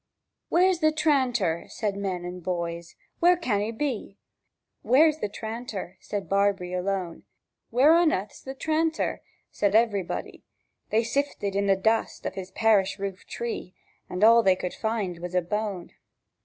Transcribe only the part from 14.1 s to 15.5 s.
all they could find was a